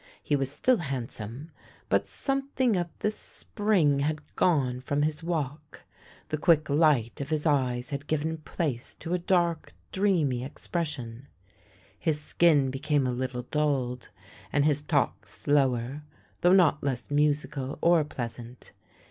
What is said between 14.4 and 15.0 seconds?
and his